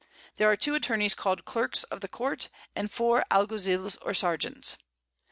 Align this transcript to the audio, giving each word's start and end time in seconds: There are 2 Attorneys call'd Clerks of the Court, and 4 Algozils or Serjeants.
There 0.37 0.49
are 0.49 0.55
2 0.57 0.73
Attorneys 0.73 1.13
call'd 1.13 1.45
Clerks 1.45 1.83
of 1.83 2.01
the 2.01 2.07
Court, 2.07 2.49
and 2.75 2.89
4 2.91 3.23
Algozils 3.29 3.99
or 4.01 4.15
Serjeants. 4.15 4.75